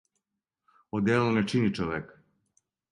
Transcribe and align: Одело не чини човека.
Одело 0.99 1.29
не 1.37 1.43
чини 1.53 1.71
човека. 1.81 2.15